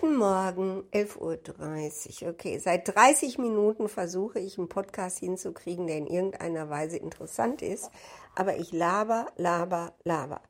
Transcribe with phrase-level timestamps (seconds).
[0.00, 2.30] Guten Morgen, 11.30 Uhr.
[2.30, 7.90] Okay, seit 30 Minuten versuche ich einen Podcast hinzukriegen, der in irgendeiner Weise interessant ist,
[8.34, 10.40] aber ich laber, laber, laber.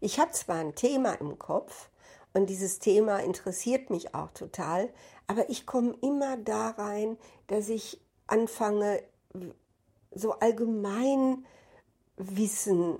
[0.00, 1.88] Ich habe zwar ein Thema im Kopf
[2.34, 4.90] und dieses Thema interessiert mich auch total,
[5.26, 7.16] aber ich komme immer da rein,
[7.46, 9.02] dass ich anfange,
[10.14, 11.46] so allgemein
[12.18, 12.98] Wissen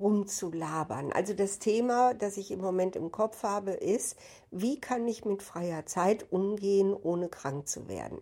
[0.00, 1.12] rumzulabern.
[1.12, 4.16] Also das Thema, das ich im Moment im Kopf habe, ist,
[4.50, 8.18] wie kann ich mit freier Zeit umgehen, ohne krank zu werden?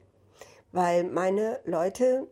[0.73, 2.27] Weil meine Leute,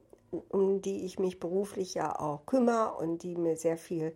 [0.49, 4.15] um die ich mich beruflich ja auch kümmere und die mir sehr viel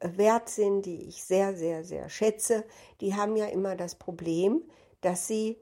[0.00, 2.64] äh, wert sind, die ich sehr, sehr, sehr schätze,
[3.00, 4.62] die haben ja immer das Problem,
[5.00, 5.56] dass sie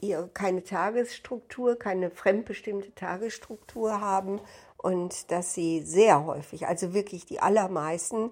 [0.00, 4.40] ihr keine Tagesstruktur, keine fremdbestimmte Tagesstruktur haben
[4.76, 8.30] und dass sie sehr häufig, also wirklich die allermeisten,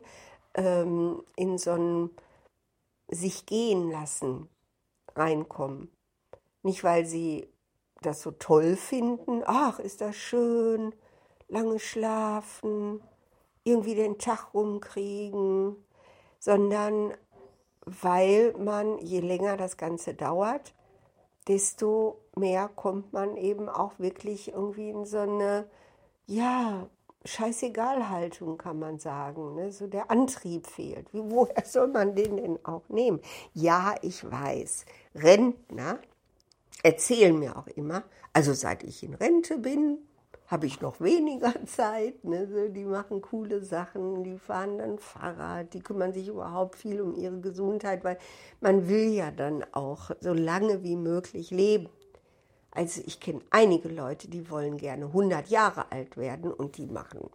[0.54, 2.10] ähm, in so ein
[3.08, 4.48] sich gehen lassen
[5.14, 5.90] reinkommen.
[6.62, 7.48] Nicht, weil sie
[8.02, 10.94] das so toll finden, ach, ist das schön,
[11.48, 13.00] lange schlafen,
[13.64, 15.76] irgendwie den Tag rumkriegen,
[16.38, 17.14] sondern
[17.84, 20.74] weil man, je länger das Ganze dauert,
[21.48, 25.66] desto mehr kommt man eben auch wirklich irgendwie in so eine
[26.26, 26.88] ja,
[27.24, 29.54] Scheißegal-Haltung kann man sagen.
[29.54, 29.72] Ne?
[29.72, 31.12] So der Antrieb fehlt.
[31.12, 33.20] Wie, woher soll man den denn auch nehmen?
[33.54, 35.98] Ja, ich weiß, Rentner
[36.82, 39.98] erzählen mir auch immer, also seit ich in Rente bin,
[40.46, 42.24] habe ich noch weniger Zeit.
[42.24, 42.46] Ne?
[42.48, 47.14] So, die machen coole Sachen, die fahren dann Fahrrad, die kümmern sich überhaupt viel um
[47.14, 48.18] ihre Gesundheit, weil
[48.60, 51.88] man will ja dann auch so lange wie möglich leben.
[52.70, 57.30] Also ich kenne einige Leute, die wollen gerne 100 Jahre alt werden und die machen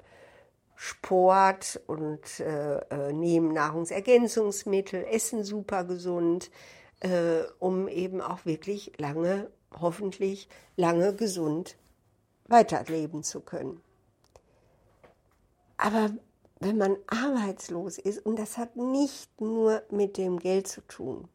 [0.75, 6.49] Sport und äh, äh, nehmen Nahrungsergänzungsmittel, essen super gesund,
[7.01, 11.75] äh, um eben auch wirklich lange, hoffentlich lange gesund
[12.51, 13.81] weiterleben zu können.
[15.77, 16.11] Aber
[16.59, 21.27] wenn man arbeitslos ist, und das hat nicht nur mit dem Geld zu tun,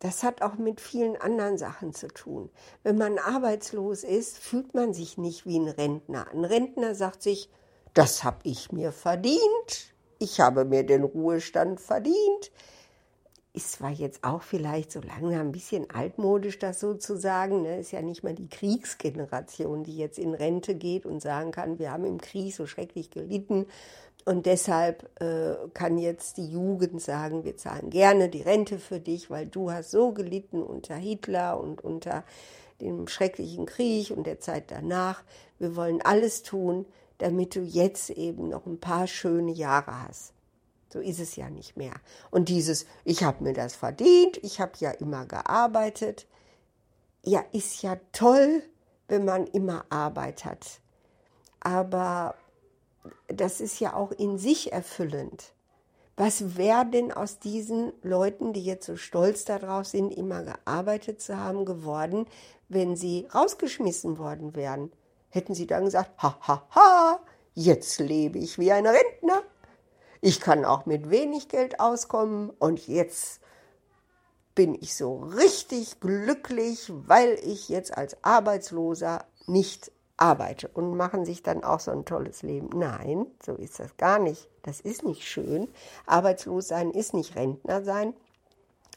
[0.00, 2.50] das hat auch mit vielen anderen Sachen zu tun.
[2.82, 6.28] Wenn man arbeitslos ist, fühlt man sich nicht wie ein Rentner.
[6.32, 7.50] Ein Rentner sagt sich,
[7.94, 12.52] das habe ich mir verdient, ich habe mir den Ruhestand verdient.
[13.58, 17.62] Ist zwar jetzt auch vielleicht so langsam ein bisschen altmodisch, das so zu sagen.
[17.62, 17.80] Ne?
[17.80, 21.90] Ist ja nicht mal die Kriegsgeneration, die jetzt in Rente geht und sagen kann, wir
[21.90, 23.66] haben im Krieg so schrecklich gelitten
[24.24, 29.28] und deshalb äh, kann jetzt die Jugend sagen, wir zahlen gerne die Rente für dich,
[29.28, 32.22] weil du hast so gelitten unter Hitler und unter
[32.80, 35.24] dem schrecklichen Krieg und der Zeit danach.
[35.58, 36.86] Wir wollen alles tun,
[37.18, 40.32] damit du jetzt eben noch ein paar schöne Jahre hast.
[40.90, 41.94] So ist es ja nicht mehr.
[42.30, 46.26] Und dieses, ich habe mir das verdient, ich habe ja immer gearbeitet.
[47.22, 48.62] Ja, ist ja toll,
[49.06, 50.80] wenn man immer Arbeit hat.
[51.60, 52.34] Aber
[53.26, 55.52] das ist ja auch in sich erfüllend.
[56.16, 61.36] Was wäre denn aus diesen Leuten, die jetzt so stolz darauf sind, immer gearbeitet zu
[61.36, 62.26] haben, geworden,
[62.68, 64.90] wenn sie rausgeschmissen worden wären?
[65.28, 67.20] Hätten sie dann gesagt, ha, ha, ha,
[67.54, 69.42] jetzt lebe ich wie ein Rentner.
[70.20, 73.40] Ich kann auch mit wenig Geld auskommen und jetzt
[74.54, 81.44] bin ich so richtig glücklich, weil ich jetzt als Arbeitsloser nicht arbeite und machen sich
[81.44, 82.70] dann auch so ein tolles Leben.
[82.76, 84.48] Nein, so ist das gar nicht.
[84.62, 85.68] Das ist nicht schön.
[86.06, 88.14] Arbeitslos sein ist nicht Rentner sein.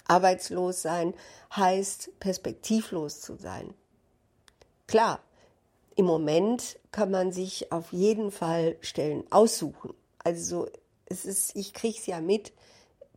[0.07, 1.13] Arbeitslos sein
[1.55, 3.73] heißt perspektivlos zu sein.
[4.87, 5.19] Klar,
[5.95, 9.93] im Moment kann man sich auf jeden Fall Stellen aussuchen.
[10.23, 10.67] Also
[11.11, 12.53] es ist, ich kriege es ja mit,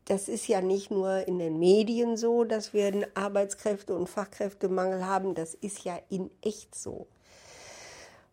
[0.04, 5.06] das ist ja nicht nur in den Medien so, dass wir einen Arbeitskräfte- und Fachkräftemangel
[5.06, 7.06] haben, das ist ja in echt so.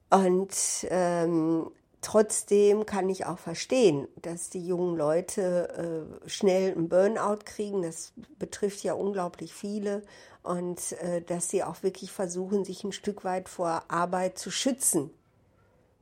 [0.10, 0.54] Und
[0.90, 7.82] ähm, trotzdem kann ich auch verstehen, dass die jungen Leute äh, schnell einen Burnout kriegen.
[7.82, 10.04] Das betrifft ja unglaublich viele.
[10.44, 15.12] Und äh, dass sie auch wirklich versuchen, sich ein Stück weit vor Arbeit zu schützen,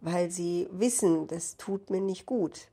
[0.01, 2.69] weil sie wissen, das tut mir nicht gut.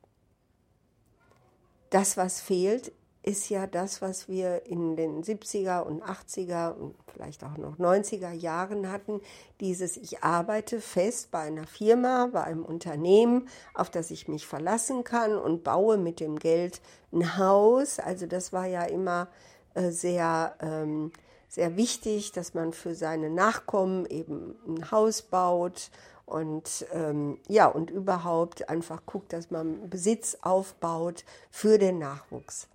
[1.91, 2.93] Das, was fehlt,
[3.27, 8.31] ist ja das, was wir in den 70er und 80er und vielleicht auch noch 90er
[8.31, 9.21] Jahren hatten.
[9.61, 15.03] Dieses, ich arbeite fest bei einer Firma, bei einem Unternehmen, auf das ich mich verlassen
[15.03, 16.81] kann und baue mit dem Geld
[17.13, 17.99] ein Haus.
[17.99, 19.27] Also das war ja immer
[19.75, 21.11] äh, sehr, ähm,
[21.57, 25.91] sehr wichtig, dass man für seine Nachkommen eben ein Haus baut
[26.25, 32.69] und ähm, ja, und überhaupt einfach guckt, dass man Besitz aufbaut für den Nachwuchs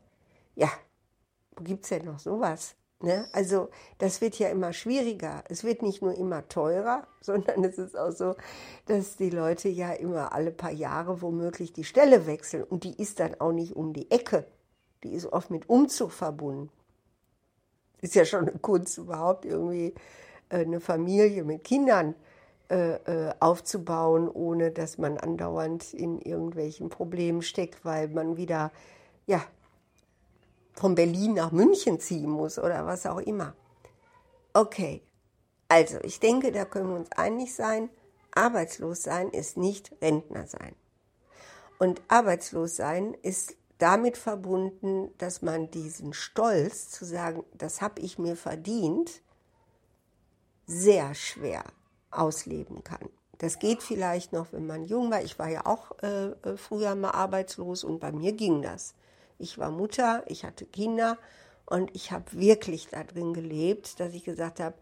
[0.56, 0.69] ja,
[1.56, 2.75] wo gibt es denn noch sowas?
[3.00, 3.28] Ne?
[3.33, 5.44] Also das wird ja immer schwieriger.
[5.50, 8.36] Es wird nicht nur immer teurer, sondern es ist auch so,
[8.86, 12.63] dass die Leute ja immer alle paar Jahre womöglich die Stelle wechseln.
[12.63, 14.45] Und die ist dann auch nicht um die Ecke.
[15.04, 16.69] Die ist oft mit Umzug verbunden.
[18.01, 19.94] Ist ja schon eine Kunst überhaupt irgendwie
[20.50, 22.15] äh, eine Familie mit Kindern
[22.69, 28.71] äh, äh, aufzubauen, ohne dass man andauernd in irgendwelchen Problemen steckt, weil man wieder
[29.27, 29.44] ja,
[30.74, 33.53] von Berlin nach München ziehen muss oder was auch immer.
[34.54, 35.01] Okay,
[35.68, 37.89] also ich denke, da können wir uns einig sein,
[38.33, 40.75] arbeitslos sein ist nicht Rentner sein.
[41.77, 48.19] Und arbeitslos sein ist damit verbunden, dass man diesen Stolz zu sagen, das habe ich
[48.19, 49.22] mir verdient,
[50.68, 51.63] sehr schwer
[52.12, 53.10] ausleben kann.
[53.39, 55.24] Das geht vielleicht noch, wenn man jung war.
[55.24, 58.94] Ich war ja auch äh, äh früher mal arbeitslos und bei mir ging das.
[59.39, 61.18] Ich war Mutter, ich hatte Kinder
[61.66, 64.75] und ich habe wirklich darin gelebt, dass ich gesagt habe,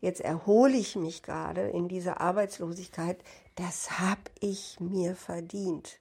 [0.00, 3.18] jetzt erhole ich mich gerade in dieser Arbeitslosigkeit.
[3.56, 5.98] Das habe ich mir verdient.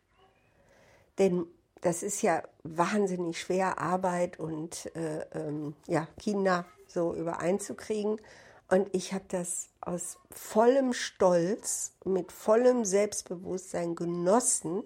[1.19, 1.47] Denn
[1.85, 8.19] das ist ja wahnsinnig schwer, Arbeit und äh, ähm, ja, Kinder so übereinzukriegen.
[8.69, 14.81] Und ich habe das aus vollem Stolz, mit vollem Selbstbewusstsein genossen,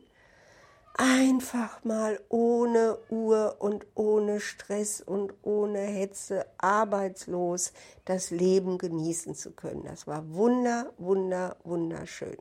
[0.97, 7.71] einfach mal ohne Uhr und ohne Stress und ohne Hetze arbeitslos
[8.03, 9.85] das Leben genießen zu können.
[9.85, 12.37] Das war wunder, wunder, wunderschön.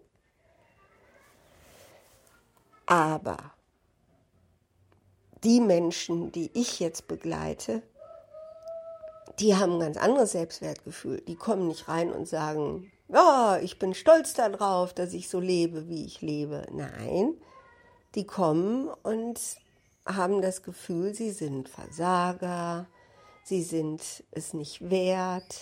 [2.86, 3.52] Aber
[5.44, 7.82] die Menschen, die ich jetzt begleite,
[9.38, 11.20] die haben ein ganz anderes Selbstwertgefühl.
[11.26, 15.88] Die kommen nicht rein und sagen, ja, ich bin stolz darauf, dass ich so lebe,
[15.88, 16.66] wie ich lebe.
[16.72, 17.34] Nein,
[18.14, 19.40] die kommen und
[20.04, 22.86] haben das Gefühl, sie sind Versager,
[23.44, 25.56] sie sind es nicht wert,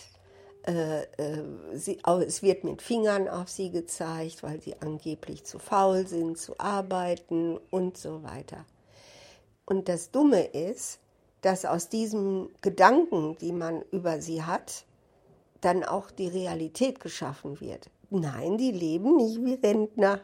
[0.67, 1.45] äh, äh,
[1.75, 6.59] sie, es wird mit Fingern auf sie gezeigt, weil sie angeblich zu faul sind, zu
[6.59, 8.65] arbeiten und so weiter.
[9.67, 11.01] Und das Dumme ist,
[11.43, 14.87] dass aus diesen Gedanken, die man über sie hat,
[15.61, 17.91] dann auch die Realität geschaffen wird.
[18.09, 20.21] Nein, die leben nicht wie Rentner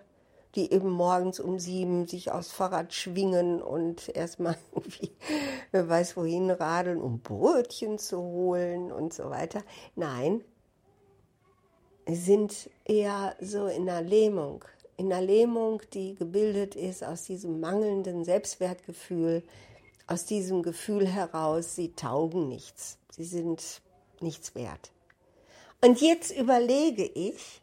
[0.54, 5.12] die eben morgens um sieben sich aufs Fahrrad schwingen und erstmal irgendwie,
[5.70, 9.62] wer weiß wohin radeln, um Brötchen zu holen und so weiter.
[9.96, 10.44] Nein,
[12.06, 14.64] sind eher so in einer Lähmung,
[14.96, 19.42] in einer Lähmung, die gebildet ist aus diesem mangelnden Selbstwertgefühl,
[20.06, 23.82] aus diesem Gefühl heraus, sie taugen nichts, sie sind
[24.20, 24.92] nichts wert.
[25.80, 27.60] Und jetzt überlege ich,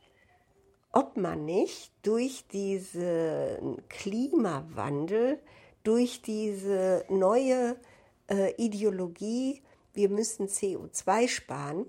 [0.91, 5.39] ob man nicht durch diesen Klimawandel,
[5.83, 7.75] durch diese neue
[8.29, 9.61] äh, Ideologie,
[9.93, 11.85] wir müssen CO2 sparen,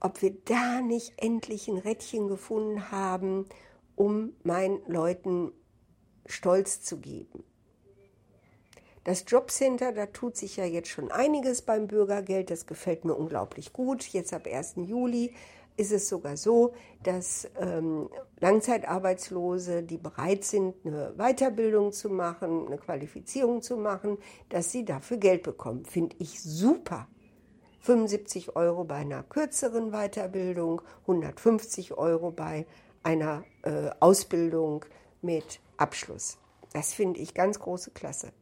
[0.00, 3.46] ob wir da nicht endlich ein Rädchen gefunden haben,
[3.96, 5.52] um meinen Leuten
[6.26, 7.44] Stolz zu geben.
[9.04, 13.74] Das Jobcenter, da tut sich ja jetzt schon einiges beim Bürgergeld, das gefällt mir unglaublich
[13.74, 14.02] gut.
[14.02, 14.76] Jetzt ab 1.
[14.76, 15.34] Juli
[15.76, 18.08] ist es sogar so, dass ähm,
[18.40, 24.16] Langzeitarbeitslose, die bereit sind, eine Weiterbildung zu machen, eine Qualifizierung zu machen,
[24.48, 25.84] dass sie dafür Geld bekommen.
[25.84, 27.08] Finde ich super.
[27.80, 32.66] 75 Euro bei einer kürzeren Weiterbildung, 150 Euro bei
[33.04, 34.84] einer äh, Ausbildung
[35.22, 36.38] mit Abschluss.
[36.72, 38.32] Das finde ich ganz große Klasse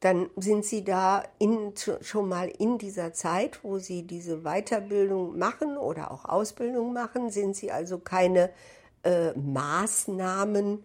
[0.00, 5.76] dann sind sie da in, schon mal in dieser Zeit, wo sie diese Weiterbildung machen
[5.76, 8.50] oder auch Ausbildung machen, sind sie also keine
[9.04, 10.84] äh, Maßnahmen.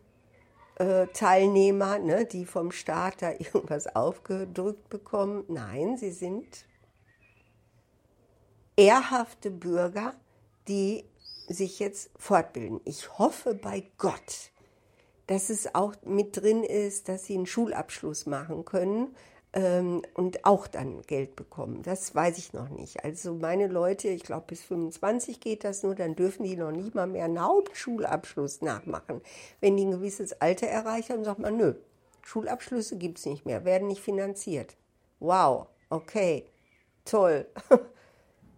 [0.77, 5.45] Äh, Teilnehmer, ne, die vom Staat da irgendwas aufgedrückt bekommen.
[5.47, 6.65] Nein, sie sind
[8.75, 10.15] ehrhafte Bürger,
[10.67, 11.05] die
[11.47, 12.81] sich jetzt fortbilden.
[12.85, 14.51] Ich hoffe bei Gott,
[15.27, 19.15] dass es auch mit drin ist, dass sie einen Schulabschluss machen können
[19.53, 21.81] ähm, und auch dann Geld bekommen.
[21.81, 23.03] Das weiß ich noch nicht.
[23.03, 26.93] Also meine Leute, ich glaube bis 25 geht das nur, dann dürfen die noch nicht
[26.93, 29.21] mal mehr einen Hauptschulabschluss nachmachen.
[29.61, 31.73] Wenn die ein gewisses Alter erreicht haben, sagt man, nö,
[32.21, 34.75] Schulabschlüsse gibt es nicht mehr, werden nicht finanziert.
[35.19, 36.45] Wow, okay,
[37.05, 37.47] toll.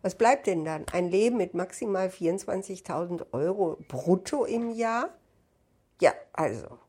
[0.08, 0.86] Was bleibt denn dann?
[0.94, 5.10] Ein Leben mit maximal 24.000 Euro brutto im Jahr?
[6.00, 6.80] Ja, also.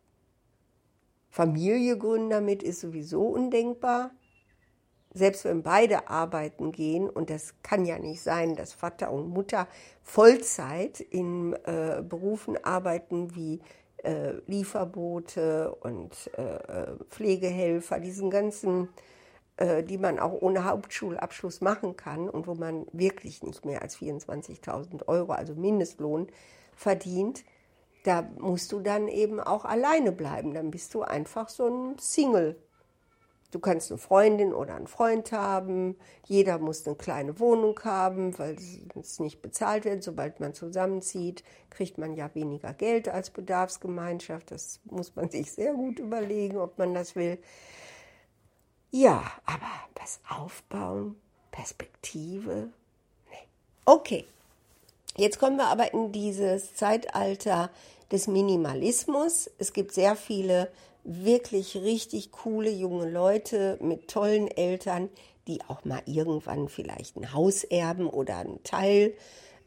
[1.28, 4.12] Familie gründen damit ist sowieso undenkbar.
[5.12, 9.66] Selbst wenn beide arbeiten gehen, und das kann ja nicht sein, dass Vater und Mutter
[10.04, 13.60] Vollzeit in äh, Berufen arbeiten wie
[14.04, 18.90] äh, Lieferbote und äh, äh Pflegehelfer, diesen ganzen
[19.60, 25.08] die man auch ohne Hauptschulabschluss machen kann und wo man wirklich nicht mehr als 24.000
[25.08, 26.28] Euro, also Mindestlohn,
[26.76, 27.44] verdient,
[28.04, 30.54] da musst du dann eben auch alleine bleiben.
[30.54, 32.56] Dann bist du einfach so ein Single.
[33.50, 35.96] Du kannst eine Freundin oder einen Freund haben.
[36.26, 38.56] Jeder muss eine kleine Wohnung haben, weil
[39.00, 40.02] es nicht bezahlt wird.
[40.02, 44.50] Sobald man zusammenzieht, kriegt man ja weniger Geld als Bedarfsgemeinschaft.
[44.50, 47.38] Das muss man sich sehr gut überlegen, ob man das will.
[48.90, 51.16] Ja, aber das Aufbauen,
[51.50, 52.68] Perspektive,
[53.30, 53.36] nee.
[53.84, 54.24] Okay,
[55.16, 57.70] jetzt kommen wir aber in dieses Zeitalter
[58.10, 59.50] des Minimalismus.
[59.58, 60.70] Es gibt sehr viele
[61.04, 65.10] wirklich richtig coole junge Leute mit tollen Eltern,
[65.46, 69.14] die auch mal irgendwann vielleicht ein Haus erben oder einen Teil äh,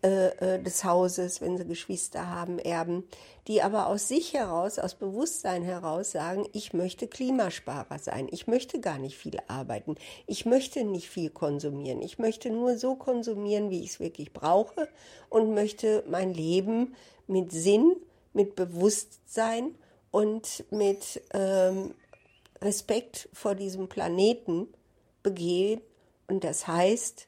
[0.01, 3.03] äh, des Hauses, wenn sie Geschwister haben, erben,
[3.47, 8.79] die aber aus sich heraus, aus Bewusstsein heraus sagen, ich möchte Klimasparer sein, ich möchte
[8.79, 9.95] gar nicht viel arbeiten,
[10.27, 14.87] ich möchte nicht viel konsumieren, ich möchte nur so konsumieren, wie ich es wirklich brauche
[15.29, 16.95] und möchte mein Leben
[17.27, 17.95] mit Sinn,
[18.33, 19.75] mit Bewusstsein
[20.11, 21.93] und mit ähm,
[22.61, 24.67] Respekt vor diesem Planeten
[25.23, 25.81] begehen.
[26.27, 27.27] Und das heißt,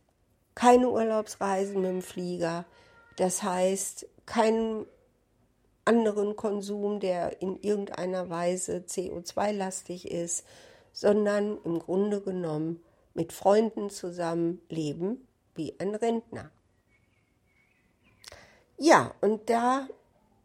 [0.56, 2.66] keine Urlaubsreisen mit dem Flieger,
[3.18, 4.86] das heißt keinen
[5.86, 10.46] anderen Konsum, der in irgendeiner Weise CO2-lastig ist,
[10.94, 12.82] sondern im Grunde genommen
[13.14, 16.52] mit Freunden zusammen leben wie ein Rentner.
[18.78, 19.88] Ja, und da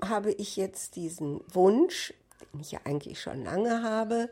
[0.03, 2.15] habe ich jetzt diesen Wunsch,
[2.53, 4.31] den ich ja eigentlich schon lange habe,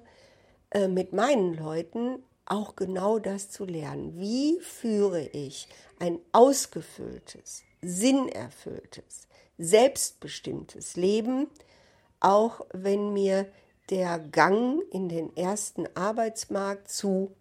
[0.71, 4.19] äh, mit meinen Leuten auch genau das zu lernen.
[4.19, 11.49] Wie führe ich ein ausgefülltes, sinnerfülltes, selbstbestimmtes Leben,
[12.21, 13.47] auch wenn mir
[13.91, 17.35] der Gang in den ersten Arbeitsmarkt zu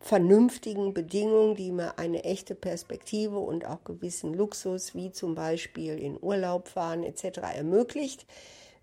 [0.00, 6.18] vernünftigen Bedingungen, die mir eine echte Perspektive und auch gewissen Luxus, wie zum Beispiel in
[6.20, 7.38] Urlaub fahren etc.
[7.54, 8.26] ermöglicht.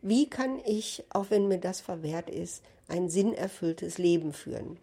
[0.01, 4.77] Wie kann ich, auch wenn mir das verwehrt ist, ein sinnerfülltes Leben führen?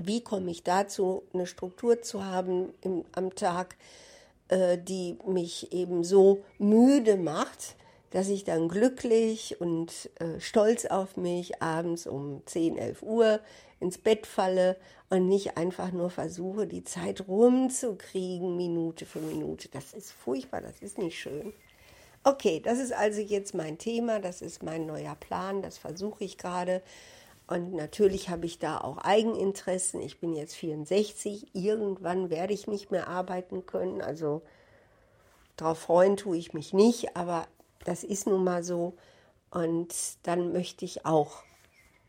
[0.00, 3.76] Wie komme ich dazu, eine Struktur zu haben im, am Tag,
[4.48, 7.76] äh, die mich eben so müde macht,
[8.10, 13.40] dass ich dann glücklich und äh, stolz auf mich abends um 10, 11 Uhr
[13.80, 14.76] ins Bett falle
[15.10, 19.68] und nicht einfach nur versuche, die Zeit rumzukriegen, Minute für Minute.
[19.68, 21.52] Das ist furchtbar, das ist nicht schön.
[22.24, 26.38] Okay, das ist also jetzt mein Thema, das ist mein neuer Plan, das versuche ich
[26.38, 26.82] gerade.
[27.46, 30.00] Und natürlich habe ich da auch Eigeninteressen.
[30.00, 34.00] Ich bin jetzt 64, irgendwann werde ich nicht mehr arbeiten können.
[34.00, 34.42] Also
[35.56, 37.46] darauf freuen tue ich mich nicht, aber
[37.84, 38.94] das ist nun mal so.
[39.50, 41.42] Und dann möchte ich auch,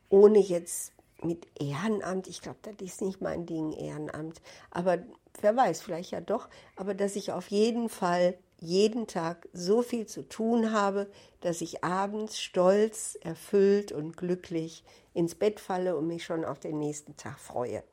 [0.09, 4.99] ohne jetzt mit Ehrenamt, ich glaube, das ist nicht mein Ding, Ehrenamt, aber
[5.41, 10.05] wer weiß, vielleicht ja doch, aber dass ich auf jeden Fall jeden Tag so viel
[10.05, 11.09] zu tun habe,
[11.41, 16.79] dass ich abends stolz, erfüllt und glücklich ins Bett falle und mich schon auf den
[16.79, 17.83] nächsten Tag freue.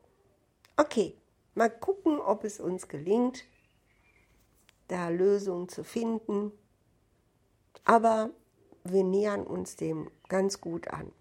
[0.77, 1.17] Okay,
[1.53, 3.45] mal gucken, ob es uns gelingt,
[4.87, 6.51] da Lösungen zu finden.
[7.85, 8.31] Aber
[8.83, 11.11] wir nähern uns dem ganz gut an.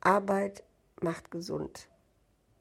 [0.00, 0.64] Arbeit
[1.00, 1.88] macht gesund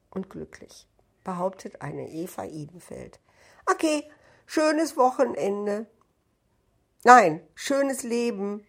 [0.10, 0.88] und glücklich,
[1.24, 3.20] behauptet eine Eva Idenfeld.
[3.66, 4.10] Okay,
[4.46, 5.88] schönes Wochenende.
[7.04, 8.67] Nein, schönes Leben.